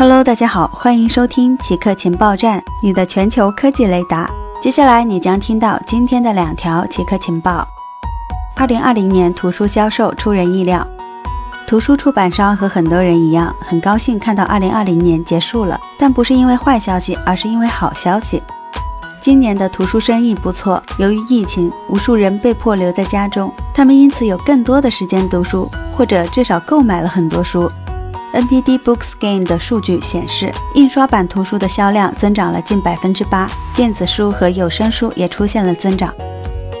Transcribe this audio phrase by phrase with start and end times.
[0.00, 4.30] Hello，大家好，欢迎收听奇客情报站，你的全球科技雷达。
[4.58, 7.68] 接下来你将听到今天的两条奇客情报。
[8.56, 10.88] 二零二零年图书销售出人意料，
[11.66, 18.42] 图书出版商和很多人一样，很高兴看到二零二零年结束了，但不是因为坏消息，而是因为好消息。
[19.20, 27.70] 今年的图书生意不错，由于疫情，无数人被迫留在家中，他们因此有更多的时间读书，或者至少购买了很多书。
[28.32, 36.14] NPD Books Gain 的数据显示，印刷版图书的销量增长了近百分之八，电子书和有声书也出现了增长。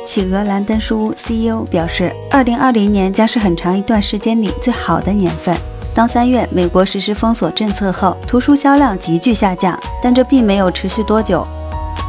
[0.06, 5.56] 企鹅兰登书屋 CEO 表示，二零二零年将是很长一段时间里最好的年份。
[5.94, 11.46] 当三月美国实施封锁政策后，图书销量急剧下降，但这并没有持续多久。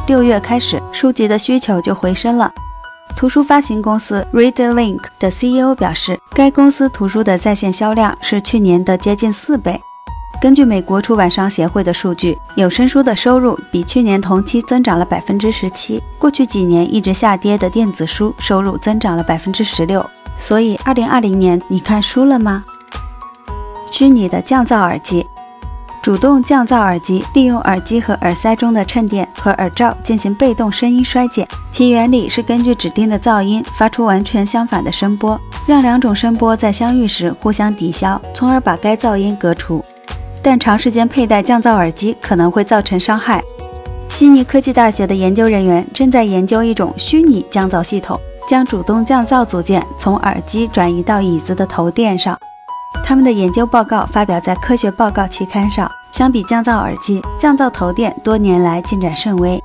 [0.06, 2.50] 六月开始，书籍的需求就回升了。
[3.16, 9.80] 图书发行公司 ReadLink 的 CEO 表示，该公司图书的在线销量是去年的接近四倍。
[10.40, 16.02] 根据美国出版商协会的数据，有声书的收入比去年同期增长了百分之十七。
[16.18, 20.04] 过去几年一直下跌的电子书收入增长了百分之十六。
[20.38, 22.64] 所以，二零二零年你看书了吗？
[23.88, 25.28] 虚拟的降噪耳机。
[26.02, 39.84] 主动降噪耳机利用耳机和耳塞中的衬垫和耳罩进行被动声音衰减，其原理是根据指定的噪音发出完全相反的声波，让两种声波在相遇时互相抵消，从而把该噪音隔除。
[40.42, 43.40] 但长时间佩戴降噪耳机可能会造成伤害。
[44.08, 52.36] 悉尼科技大学的研究人员正在研究一种虚拟降噪系统，将主动降噪组件从耳机转移到椅子的头垫上。
[53.04, 55.90] 他们的研究报告发表在《科学报告》期刊上。
[56.12, 59.60] 相比降噪耳机，降噪头垫多年来进展甚微。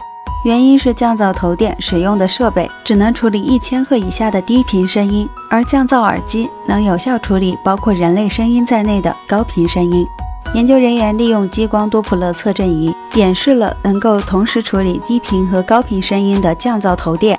[0.45, 10.07] 原因是降噪头垫使用的设备只能处理一千赫以下的低频声音，而降噪耳机能有效处理包括人类声音在内的高频声音。
[10.53, 17.37] 研究人员利用激光多普勒测振仪演示了能够同时处理低频和高频声音的降噪头垫。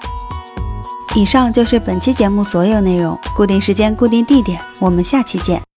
[1.14, 3.18] 以上就是本期节目所有内容。
[3.34, 5.62] 固定时间，固定地点，我们下期见。